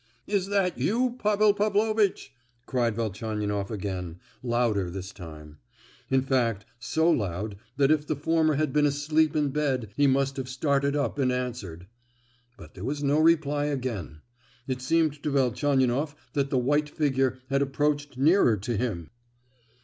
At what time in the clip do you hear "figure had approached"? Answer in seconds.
16.89-18.17